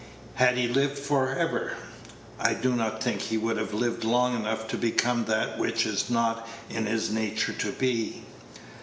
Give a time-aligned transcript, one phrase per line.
[0.33, 1.73] Had he lived for ever,
[2.39, 5.91] I do not think he would have lived long enough to become that which it
[5.91, 8.23] was not in his nature to be.